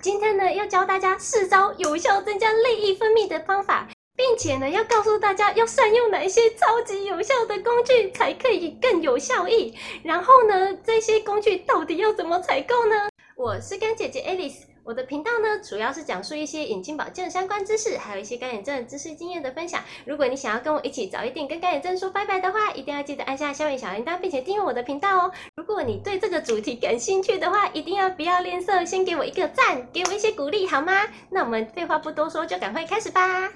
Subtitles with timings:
[0.00, 9.74] 今天呢要教大家四招有效增加泪液分泌的方法，并且呢要告诉大家要善用哪一些超级有效的工具才可以更有效益。
[10.02, 12.96] 然后呢，这些工具到底要怎么采购呢？
[13.36, 14.62] 我是干姐姐 Alice。
[14.88, 19.84] 我的频道呢，主要是讲述一些眼睛保健相关知识，还有一些干眼症知识经验的分享。
[20.06, 25.30] 如果你想要跟我一起早一点跟干眼症说拜拜的话，一定要记得按下下面小铃铛，并且订阅我的频道哦。
[25.56, 31.06] 如果你对这个主题感兴趣的话，一定要不要吝啬，先给我一个赞，给我一些鼓励好吗？
[31.28, 33.52] 那我们废话不多说，就赶快开始吧。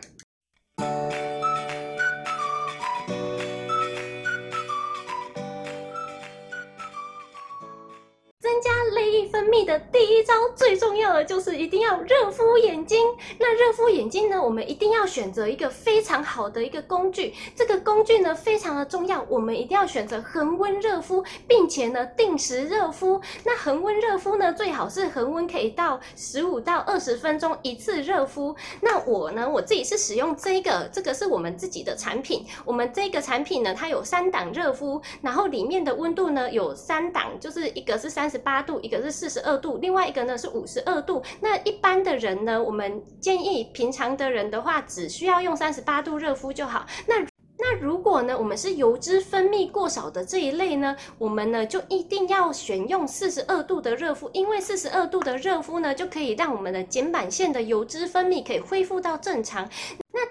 [9.53, 12.99] 分泌的第一招最重要的就是一定要热敷眼睛。
[13.39, 17.35] 那热敷眼睛呢，我们一定要选择一个非常好的一个工具。
[17.55, 23.21] 这个工具呢，非常的重要，我们一定要选择恒温热敷，并且呢定时热敷。
[23.45, 28.57] 那恒温热敷呢，最好是恒温可以到十五到二十分钟一次热敷。
[28.81, 32.47] 那我呢，我自己是使用这个，这个是我们自己的产品。
[32.65, 39.13] 我们这个产品呢，它有三档热敷，然后里面的温度呢有三档，就是一个是三十八度，一个是。
[39.13, 41.23] 四十二度，另外一个呢是五十二度。
[41.41, 46.87] 那一般的人呢，我们建议平常的人的话，只需要用三十八度热敷就好。
[47.07, 47.15] 那
[47.59, 59.69] 那如果呢，我们是油脂分泌过少的这一类呢，我们呢就一定要选用四十二度的热敷，因为四十二度的热敷呢，就可以让我们的睑板腺的油脂分泌可以恢复到正常。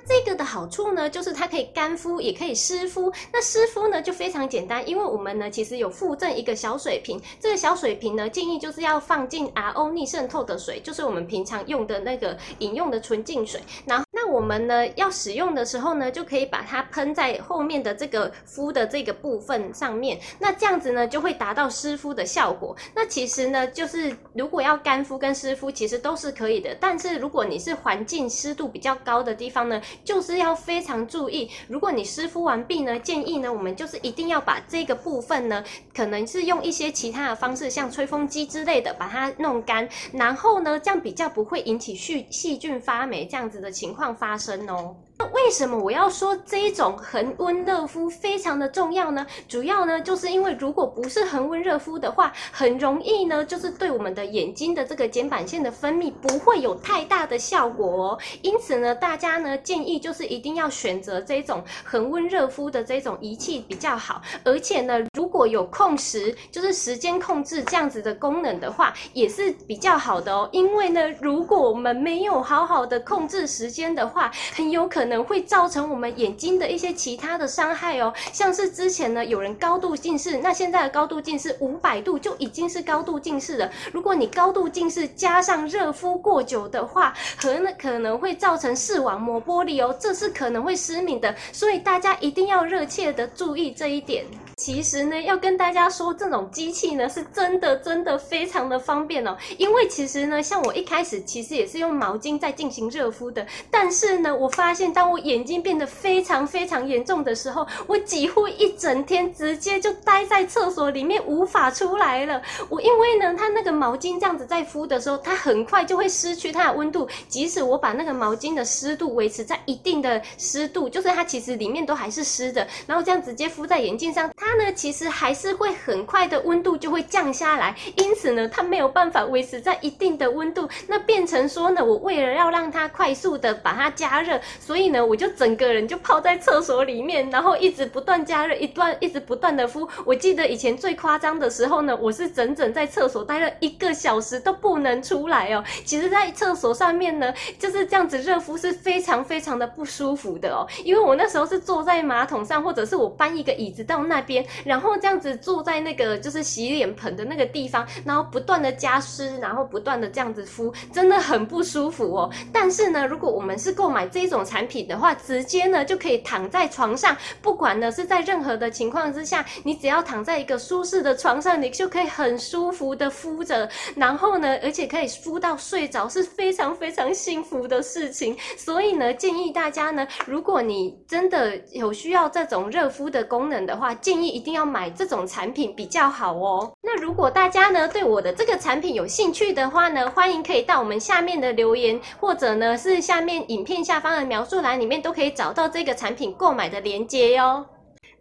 [0.06, 3.12] 这个的好处呢，就是它可以干敷，也可以湿敷。
[3.32, 13.62] 那湿敷呢就非常简单，因为我们呢其实有附赠一个小水瓶，这个小水瓶呢建议就是要放进 RO 逆渗透的水，就是我们平常用的那个饮用的纯净水。
[13.86, 20.20] 然后我们呢要使用的时候呢，就可以把它喷在后面的这个敷的这个部分上面。
[20.40, 22.76] 那这样子呢就会达到湿敷的效果。
[22.96, 44.96] 那其实呢就是如果要干敷跟湿敷其实都是可以的，但是如果你是环境湿度比较高的地方呢，就是要非常注意，如果你湿敷完毕呢，建议呢，我们就是一定要把这个部分呢，可能是用一些其他的方式，像吹风机之类的，把它弄干，然后呢，这样比较不会引起细细菌发霉这样子的情况发生哦。
[45.32, 49.26] 为什么我要说这一种恒温热敷非常的重要呢？
[49.48, 58.20] 主要呢，就是因为如果不是恒温热敷的话，很容易呢，就是对我们的眼睛的这个睑板腺的分泌不会有太大的效果哦。
[58.42, 64.22] 因此呢，大家呢建议就是一定要选择这种恒温热敷的这种仪器比较好。
[64.44, 70.50] 而且呢，如果有控时，就是时间控制这样子的功能的话，也是比较好的哦。
[70.52, 75.11] 因为呢，如果我们没有好好的控制时间的话，很有可能。
[75.12, 83.70] 能会造成我们眼睛的一些其他的伤害哦，像是之前呢有人高度近视，那现在的高度近视五百度就已经是高度近视了。
[83.92, 91.36] 如果你高度近视加上热敷过久的话，可能可能会造成视网膜剥离哦，这是可能会失明的。
[91.52, 94.26] 所以大家一定要热切的注意这一点。
[94.64, 99.36] 其实呢，要跟大家说，这种机器呢是真的真的非常的方便哦。
[99.58, 112.40] 因为其实呢，像我一开始其实也是用毛巾在进行热敷的，但是呢，我发现当我眼睛变得非常非常严重的时候，我几乎一整天直接就待在厕所里面无法出来了。
[112.70, 124.51] 我因为呢，它那个毛巾这样子在敷的时候，它很快就会失去它的温度，即使我把那个毛巾的湿度维持在一定的湿度，就是它其实里面都还是湿的，然后这样直接敷在眼镜上，它。
[124.52, 139.88] 它呢，其实还是会很快的温度就会降下来，因此呢，它没有办法维持在一定的温度，那变成说呢，我为了要让它快速的把它加热，所以呢，我就整个人就泡在厕所里面，然后一直不断加热，一段一直不断的敷。
[140.04, 145.64] 我记得以前最夸张的时候呢，我是整整在厕所待了一个小时都不能出来哦。
[145.86, 154.31] 其实，在厕所上面呢，就是这样子热敷是非常非常的不舒服的哦，因为我那时候是坐在马桶上，或者是我搬一个椅子到那边。
[154.64, 162.32] 然后这样子坐在那个就是洗脸盆的那个地方，然后不断的加湿，然后不断的这样子敷，真的很不舒服哦。
[162.54, 178.38] 但是呢，如果我们是购买这种产品的话，直接呢就可以躺在床上，不管呢是在任何的情况之下，你只要躺在一个舒适的床上，你就可以很舒服的敷着，然后呢，而且可以敷到睡着，是非常非常幸福的事情。
[178.58, 184.21] 所以呢，建议大家呢，如果你真的有需要这种热敷的功能的话，建议。
[184.30, 186.72] 一定要买这种产品比较好哦。
[186.82, 197.66] 那如果大家呢对我的这个产品有兴趣的话呢，欢迎可以到我们下面的留言，或者呢是下面影片下方的描述栏里面都可以找到这个产品购买的链接哟。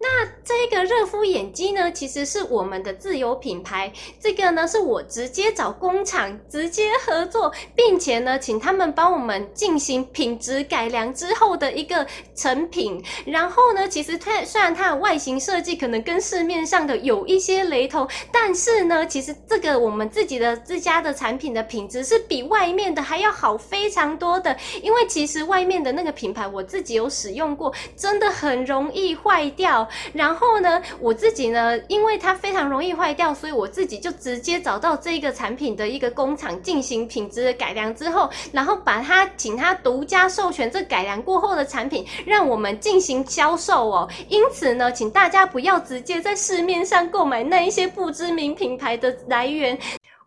[0.02, 3.92] 那这个热敷眼肌呢，其实是我们的自有品牌。
[4.18, 13.02] 这个呢，是我直接找工厂直接合作，并且呢，请他们帮我们进行品质改良之后的一个成品。
[13.26, 24.56] 然后呢，其实它虽然它的外形设计可能跟市面上的有一些雷同，但是呢，其实这个我们自己的自家的产品的品质是比外面的还要好非常多的。
[24.82, 29.86] 因为其实外面的那个品牌我自己有使用过，真的很容易坏掉。
[30.12, 44.08] 然后呢，我自己呢，因为它非常容易坏掉，所以我自己就直接找到这个产品的一个工厂进行品质的改良之后，然后把它请它独家授权这改良过后的产品，让我们进行销售哦。
[44.28, 49.78] 因此呢，请大家不要直接在市面上购买那一些不知名品牌的来源。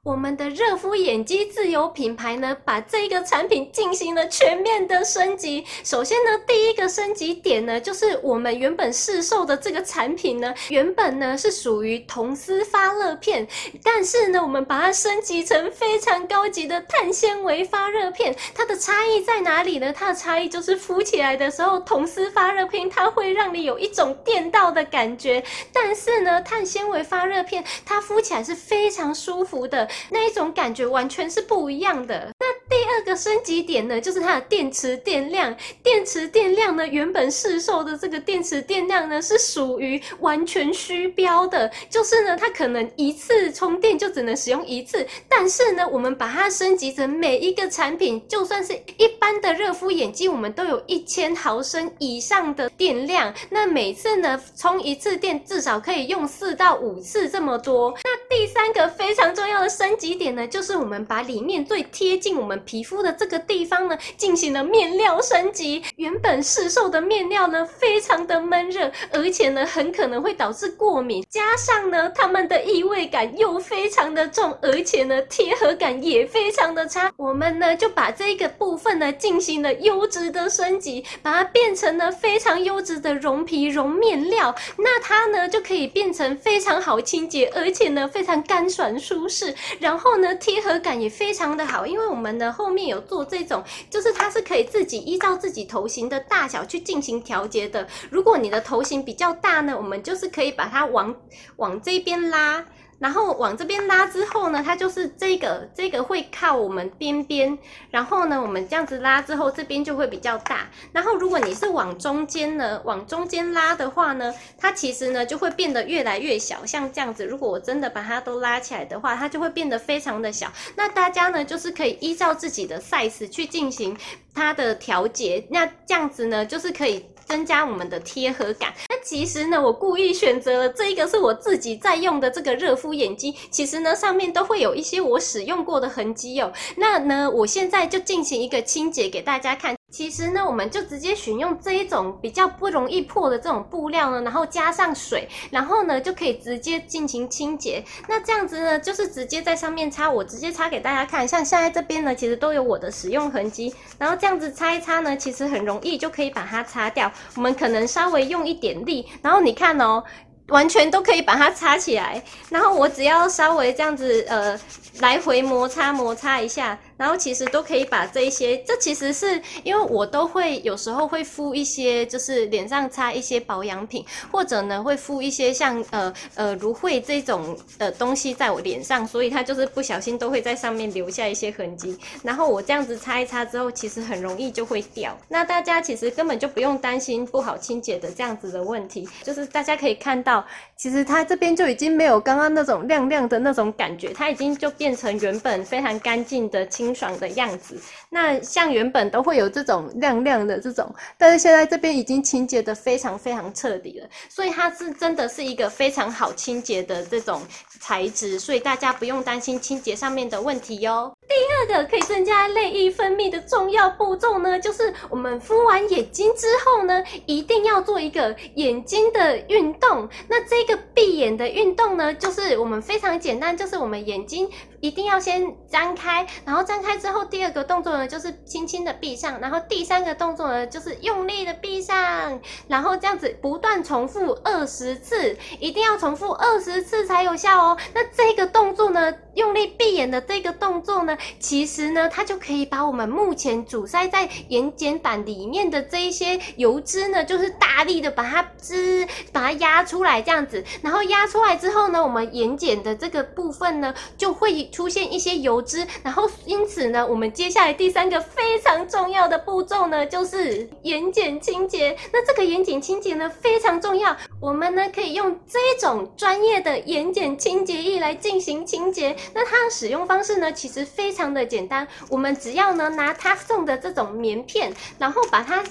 [0.03, 5.63] 我们的热敷眼肌自有品牌呢，把这个产品进行了全面的升级。
[5.81, 13.47] 首先呢，第一个升级点呢，就是我们原本市售的这个产品呢，原本呢是属于铜丝发热片，
[13.81, 18.35] 但是呢，我们把它升级成非常高级的碳纤维发热片。
[18.53, 19.93] 它的差异在哪里呢？
[19.93, 25.41] 它的差异就是敷起来的时候，铜丝发热片它会让你有一种电到的感觉，
[25.71, 29.87] 但是呢，碳纤维发热片它敷起来是非常舒服的。
[30.09, 32.29] 那一种感觉完全是不一样的。
[32.39, 35.55] 那二个升级点呢，就是它的电池电量。
[35.81, 45.05] 电池电量呢，原本市售的这个电池电量呢，是属于完全虚标的，就是呢，它可能一次充电就只能使用一次。
[45.27, 53.33] 但是呢，我们把它升级成每一个产品，就算是一般的热敷眼镜，我们都有一千毫升以上的电量。
[53.49, 57.93] 那每次呢，充一次电至少可以用四到五次这么多。
[58.03, 65.83] 那第三个非常重要的升级点呢，就是我们把里面最贴近我们皮肤的这个地方呢，进行了面料升级。
[65.95, 71.25] 原本市售的面料呢，非常的闷热，而且呢，很可能会导致过敏。
[71.29, 77.11] 加上呢，它们的异味感又非常的重，而且呢，贴合感也非常的差。
[77.15, 84.53] 我们呢，就把这个部分呢，进行了优质的升级，把它变成了非常优质的绒皮绒面料。
[84.77, 89.53] 那它呢，就可以变成非常好清洁，而且呢，非常干爽舒适。
[89.79, 97.87] 然后呢，贴合感也非常的好，因为我们的后面有做这种，就是它是可以自己依照自己头型的大小去进行调节的。
[98.09, 101.15] 如果你的头型比较大呢，我们就是可以把它往
[101.57, 102.65] 往这边拉。
[103.03, 107.57] 然后往这边拉之后呢，它就是这个这个会靠我们边边，
[107.91, 110.69] 然后呢，我们这样子拉之后，这边就会比较大。
[110.93, 116.65] 然后如果你是往中间呢，往中间拉的话呢，它其实呢就会变得越来越小。
[116.65, 120.49] 像这样子，如果我真的把它都拉起来的话，它就会变得非常的小。
[120.77, 123.97] 那大家呢就是可以依照自己的 size 去进行
[124.33, 125.45] 它的调节。
[125.49, 127.05] 那这样子呢，就是可以。
[127.25, 128.73] 增加我们的贴合感。
[128.89, 133.33] 那其实呢，我故意选择了这一个是我自己在用的这个热敷眼睛。
[133.49, 136.51] 其实呢，上面都会有一些我使用过的痕迹哦。
[136.77, 139.75] 那呢，我现在就进行一个清洁给大家看。
[139.93, 147.85] 其实呢，我们就直接选用这一种比较不容易破的这种布料呢，然后加上水，然后呢就可以直接进行清洁。
[148.09, 151.27] 那这样子呢，就是直接在上面擦，我直接擦给大家看。
[151.27, 157.11] 像现在这边呢，其实都有我的使用痕迹，然后这样子擦一擦呢，其实很容易就可以把它擦掉。
[157.35, 160.03] 我们可能稍微用一点力，然后你看哦。
[160.49, 164.59] 完全都可以把它擦起来，然后我只要稍微这样子呃
[164.99, 181.97] 来回摩擦摩擦一下，然后其实都可以把这一些，这其实是因为我都会有时候会敷一些，就是脸上擦一些保养品，或者呢会敷一些像呃呃芦荟这种呃东西在我脸上，所以它就是不小心都会在上面留下一些痕迹。
[182.23, 185.13] 然后我这样子擦一擦之后，其实很容易就会掉。
[185.27, 190.45] 那大家其实根本就不用担心不好清洁的这样子的问题，就是大家可以看到。
[190.77, 197.75] 其实它这边就已经没有刚刚那种亮亮的那种感觉，它已经就变成原本非常干净的清爽的样子。
[198.09, 207.41] 那像原本都会有这种亮亮的这种，但是现在这边已经清洁得非常非常彻底了，所以它是真的是一个非常好清洁的这种
[207.79, 211.11] 材质，所以大家不用担心清洁上面的问题哟。
[211.27, 211.33] 第
[211.75, 220.07] 二个可以增加泪液分泌的重要步骤呢，就是我们敷完眼睛之后呢，一定要做一个眼睛的运动。
[220.27, 224.49] 那这个闭眼的运动呢，就是我们非常简单，就是我们眼睛
[224.83, 232.37] 一定要先张开，然后张开之后，第二个动作呢就是轻轻的闭上，然后第三个动作呢就是用力的闭上，
[232.67, 237.77] 然后这样子不断重复二十次，一定要重复二十次才有效哦。
[237.93, 250.61] 那这个动作呢，用力闭眼的这个动作呢，其实呢，它就可以把我们目前阻塞在眼睑板里面的这一些油脂呢，就是大力的把它滋，把它压出来这样子。
[250.81, 255.87] 然后压出来之后呢，我们眼睑的这个部分呢，就会出现一些油脂。
[256.03, 261.95] 然后因此呢，我们接下来第三个非常重要的步骤呢，就是眼睑清洁。
[262.11, 264.17] 那这个眼睑清洁呢，非常重要。
[264.41, 269.15] 我们呢，可以用这种专业的眼睑清洁液来进行清洁。
[269.33, 271.87] 那它的使用方式呢，其实非常的简单。
[272.09, 275.63] 我们只要呢拿它送的这种棉片，然后把它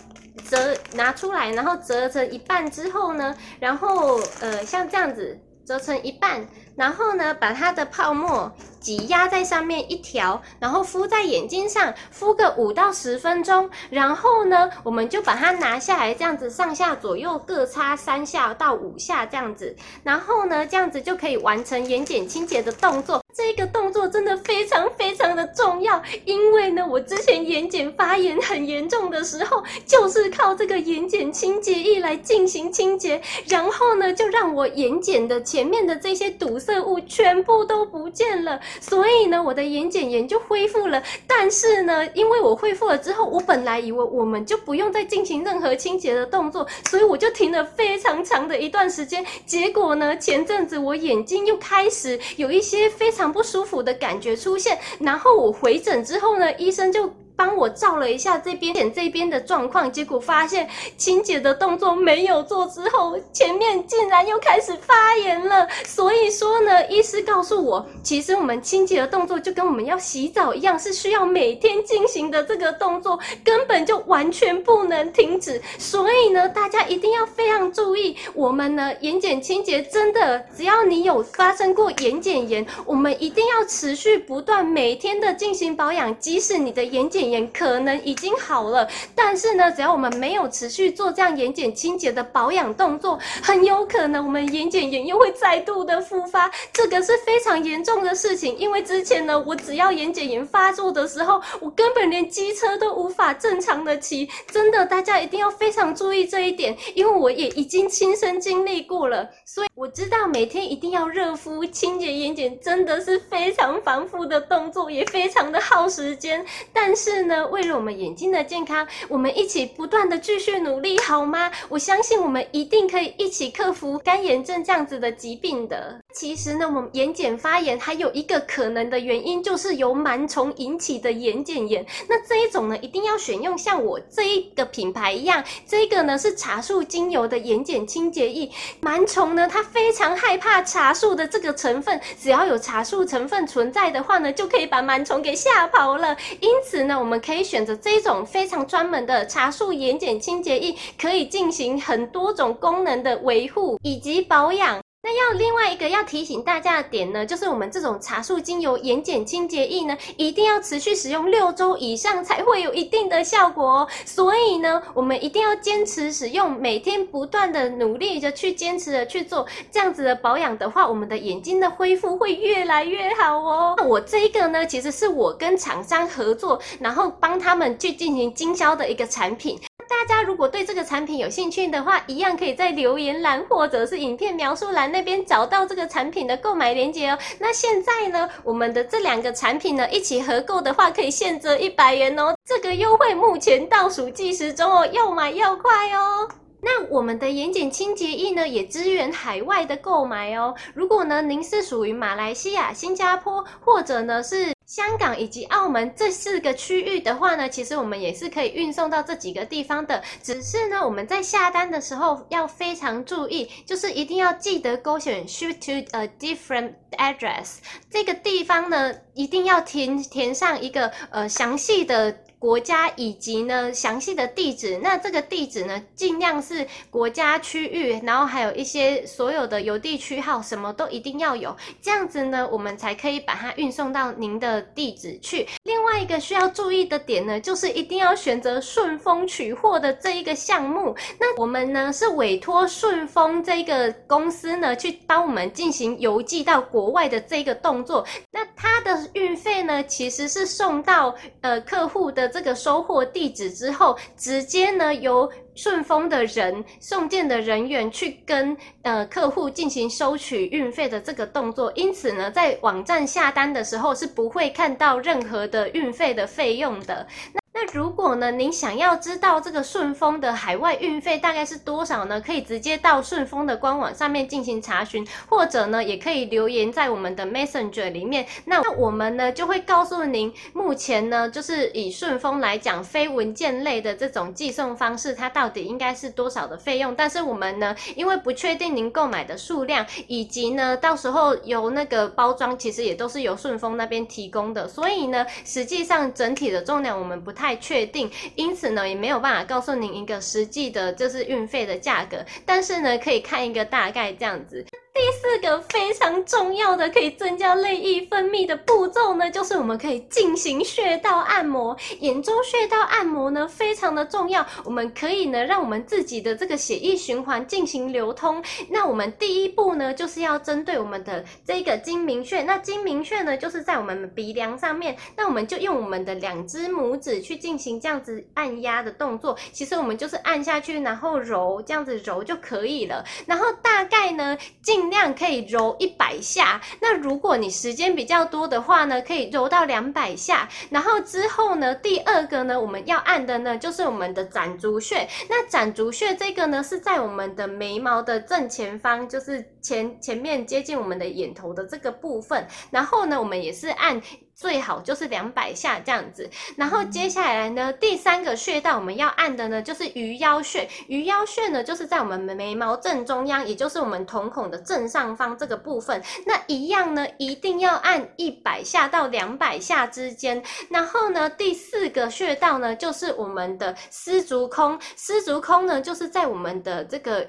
[0.48, 8.52] 折拿出来，然后折成一半之后呢，然后呃像这样子折成一半，然后呢把它的泡沫。
[8.82, 23.22] 挤压在上面一条，然后敷在眼睛上，敷个五到十分钟，然后呢，我们就把它拿下来，这样子上下左右各擦三下到五下这样子，然后呢，这样子就可以完成眼睑清洁的动作。
[23.32, 38.58] 这个动作真的非常非常的重要，因为呢，我之前眼睑发炎很严重的时候，就是靠这个眼睑清洁液来进行清洁，然后呢，就让我眼睑的前面的这些堵色物全部都不见了。
[38.80, 41.02] 所以呢，我的眼睑炎就恢复了。
[41.26, 49.24] 但是呢，因为我恢复了之后，我本来以为我们就不用再进行任何清洁的动作，所以我就停了非常长的一段时间。
[49.44, 54.78] 结果呢，前阵子我眼睛又开始有一些非常不舒服的感觉出现。
[55.00, 57.10] 然后我回诊之后呢，医生就。
[57.34, 65.66] 帮我照了一下这边眼这边的状况，结果发现清洁的动作没有做之后，前面竟然又开始发炎了。
[65.84, 75.60] 所以说呢，医师告诉我，其实我们清洁的动作就跟我们要洗澡一样，是需要每天进行的这个动作，根本就完全不能停止。
[75.78, 87.32] 所以呢，大家一定要非常注意，我们呢眼睑清洁真的，只要你有发生过眼睑炎，我们一定要持续不断每天的进行保养，即使你的眼睑瞼。
[87.32, 98.54] 眼可能已经好了，但是呢，只要我们没有持续做这样眼睑清洁的保养动作，很有可能我们眼睑炎又会再度的复发，这个是非常严重的事情。
[98.58, 117.11] 因为之前呢，我只要眼睑炎发作的时候，我根本连机车都无法正常的骑，真的，大家一定要非常注意这一点，因为我也已经亲身经历过了，所以我知道每天一定要热敷清洁眼睑，真的是非常繁复的动作，也非常的耗时间，但是。
[117.12, 121.50] 是呢，为了我们眼睛的健康，我们一起不断的继续努力，好吗？
[121.68, 126.00] 我相信我们一定可以一起克服干眼症这样子的疾病的。
[126.14, 131.84] 其实呢，我们眼睑发炎还有一个可能的原因，就是由螨虫引起的眼睑炎。
[132.08, 138.50] 那这一种呢，一定要选用像我这一个品牌一样，这个呢是茶树精油的眼睑清洁液。
[138.82, 146.14] 螨虫呢，它非常害怕茶树的这个成分，只要有茶树成分存在的话呢，就可以把螨虫给吓跑了。
[146.40, 154.81] 因此呢，我们可以选择这种非常专门的茶树眼睑清洁液，可以进行很多种功能的维护以及保养。
[155.04, 163.88] 那要另外一个要提醒大家的点呢，就是我们这种茶树精油眼睑清洁液呢，一定要持续使用六周以上才会有一定的效果哦。
[164.06, 173.74] 所以呢，我们一定要坚持使用，每天不断的努力的去坚持的去做这样子的保养的话，我们的眼睛的恢复会越来越好哦。
[173.78, 179.58] 那我这一个呢，其实是我跟厂商合作，然后帮他们去进行经销的一个产品。
[179.92, 187.18] 大家如果对这个产品有兴趣的话，一样可以在留言栏或者是影片描述栏那边找到这个产品的购买链接哦。
[187.38, 192.34] 那现在呢，我们的这两个产品呢，一起合购的话，可以现折一百元哦。
[192.44, 196.26] 这个优惠目前倒数计时中哦，要买要快哦。
[196.62, 200.54] 那我们的眼睑清洁液呢，也支援海外的购买哦。
[200.74, 210.02] 如果呢，您是属于马来西亚、新加坡，或者呢是香港以及澳门这四个区域的话呢，其实我们也是可以运送到这几个地方的。
[210.22, 217.56] 只是呢，我们在下单的时候要非常注意，就是一定要记得勾选 ship to a different address
[217.90, 222.16] 这个地方呢，一定要填填上一个呃详细的。
[222.42, 235.46] 国家以及呢详细的地址，那这个地址呢尽量是国家区域，然后还有一些所有的邮递区号，什么都一定要有，这样子呢我们才可以把它运送到您的地址去。
[235.62, 240.96] 另外一个需要注意的点呢，就是一定要选择顺丰取货的这一个项目。
[241.20, 248.04] 那我们呢是委托顺丰这个公司呢去帮我们进行邮寄到国外的这个动作。
[248.32, 252.28] 那它的运费呢其实是送到呃客户的。
[252.28, 267.06] 这个收货地址之后，直接呢由顺丰的人送件的人员去跟呃客户进行收取运费的这个动作，因此呢，在网站下单的时候是不会看到任何的运费的费用的。
[267.54, 272.18] 那如果呢，您想要知道这个顺丰的海外运费大概是多少呢？
[272.18, 278.26] 可以直接到顺丰的官网上面进行查询，或者呢，也可以留言在我们的 Messenger 里面。
[278.46, 286.94] 那我们呢，就会告诉您，目前呢，就是以顺丰来讲，非文件类的这种寄送方式，它到底应该是多少的费用？
[286.96, 297.41] 但是我们呢，因为不确定您购买的数量，以及呢，到时候由那个包装，其实也都是由顺丰那边提供的，所以呢，实际上整体的重量我们不太。
[297.42, 304.64] 太确定，因此呢，也没有办法告诉您一个实际的，就是运费的价格，但是呢，可以看一个大概这样子。
[304.94, 311.74] 第四个非常重要的可以增加泪液分泌的步骤呢，就是我们可以进行穴道按摩。
[312.00, 318.44] 眼周穴道按摩呢，非常的重要，我们可以呢，让我们自己的这个血液循环进行流通。
[318.68, 322.42] 那我们第一步呢，就是要针对我们的这个睛明穴。
[322.42, 324.94] 那睛明穴呢，就是在我们鼻梁上面。
[325.16, 329.38] 那我们就用我们的两只拇指去进行这样子按压的动作。
[329.52, 333.02] 其实我们就是按下去，然后揉，这样子揉就可以了。
[333.24, 340.48] 然后大概呢，进尽量可以揉一百下，那如果你时间比较多的话呢，可以揉到两百下。
[340.70, 345.08] 然后之后呢，第二个呢，我们要按的呢，就是我们的攒竹穴。
[345.30, 352.44] 那攒竹穴这个呢，是在我们的眉毛的正前方，就是前前面接近我们的眼头的这个部分。
[352.72, 354.02] 然后呢，我们也是按。
[354.42, 360.68] 最好就是两百下这样子，然后接下来呢，第三个穴道我们要按的呢，就是鱼腰穴。
[360.88, 366.02] 鱼腰穴呢，就是在我们眉毛正中央，也就是我们瞳孔的正上方这个部分。
[366.26, 370.42] 那一样呢，一定要按一百下到两百下之间。
[370.68, 374.76] 然后呢，第四个穴道呢，就是我们的丝竹空。
[374.96, 377.24] 丝竹空呢，就是在我们的这个。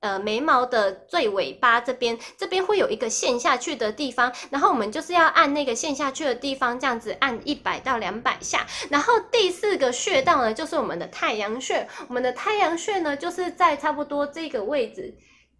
[0.00, 8.64] 呃，眉毛的最尾巴这边，这边会有一个陷下去的地方，然后我们就是要按那个陷下去的地方，这样子按一百到两百下。
[8.90, 11.88] 然后第四个穴道呢，就是我们的太阳穴。
[12.06, 15.12] 我们的太阳穴呢，就是在差不多这个位置，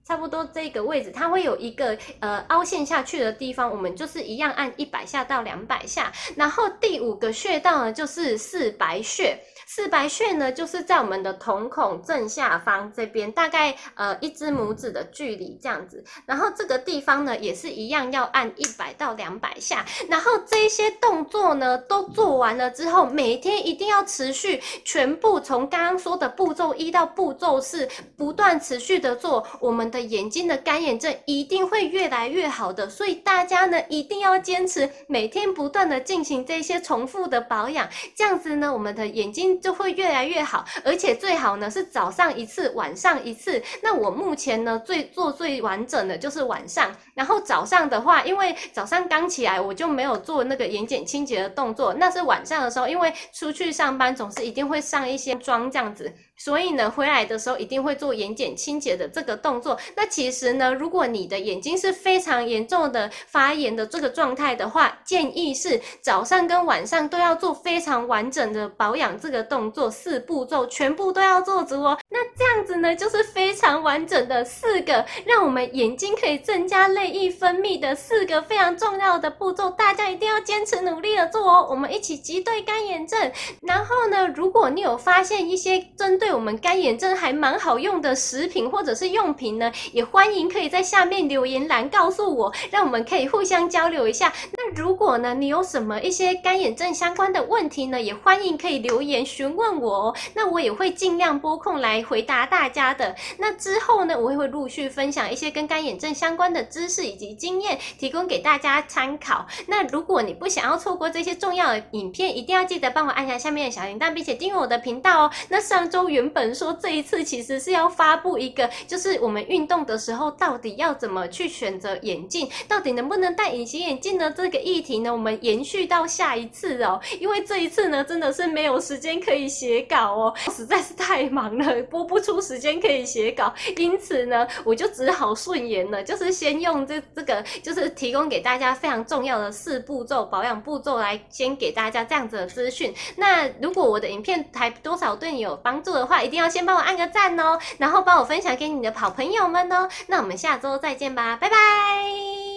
[0.09, 6.11] 差不多这个位置，它会有一个呃凹陷下去的地方，我们就是一样按一百下到两百下。
[6.35, 9.39] 然后第五个穴道呢，就是四白穴。
[9.67, 16.03] 四白穴呢，就是在我们的瞳孔正下方这边，大概呃一只拇指的距离这样子。
[16.25, 19.85] 然后这个地方呢，也是一样要按一百到两百下。
[20.09, 32.89] 然后这些动作呢，都做完了之后，每天一定要持续，全部从刚刚说的步骤一到步骤四，不断持续的做，我们的眼睛的干眼症一定会越来越好的。
[32.89, 39.49] 所以大家呢，一定要坚持每天不断的进行这些重复的保养，这样子呢，我们的眼睛。
[39.61, 43.63] 就会越来越好，而且最好呢是早上一次，晚上一次。
[43.83, 56.13] 那我目前呢最做最完整的就是晚上，然后早上的话，因为早上刚起来我就没有做那个眼睑清洁的动作，那是晚上的时候，因为出去上班总是一定会上一些妆这样子。
[56.39, 59.79] 所以呢，回来的时候一定会做眼睑清洁的这个动作。
[59.97, 71.99] 那其实呢，如果你的眼睛是非常严重的发炎的这个状态的话，建议是早上跟晚上都要做非常完整的保养这个动作，四步骤全部都要做足哦。
[72.09, 81.67] 那这样子呢，就是非常完整的四个让我们眼睛可以增加泪液分泌的四个非常重要的步骤，大家一定要坚持努力的做哦。
[81.69, 83.31] 我们一起击退干眼症。
[83.63, 94.31] 然后呢，如果你有发现一些针对对我们干眼症还蛮好用的食品或者是用品呢，也欢迎可以在下面留言栏告诉我，让我们可以互相交流一下。
[94.53, 103.17] 那如果呢，你有什么一些干眼症相关的问题呢，也欢迎可以留言询问我哦，那我也会尽量拨空来回答大家的。
[103.39, 109.47] 那之后呢，我也会陆续分享一些跟干眼症相关的知识以及经验，提供给大家参考。
[109.67, 115.31] 那如果你不想要错过这些重要的影片，一定要记得帮我按下下面的小铃铛，并且订阅我的频道哦。
[115.49, 124.29] 那上周原本说这一次其实是要发布一个，就是我们运动的时候到底要怎么去选择眼镜，到底能不能戴隐形眼镜呢？
[124.37, 127.01] 这个议题呢，我们延续到下一次哦。
[127.21, 142.93] 因为这一次呢，真的是没有时间可以写稿哦，实在是太忙了，播不出时间可以写稿，因此呢，我就只好顺延了，就是先用这这个，就是提供给大家非常重要的四步骤保养步骤来先给大家这样子的资讯。
[143.15, 146.49] 那如果我的影片还多少对你有帮助的话，一定要。
[146.49, 149.87] 先帮我按个赞哦，然后帮我分享给你的好朋友们哦。
[150.07, 152.48] 那我们下周再见吧，拜拜。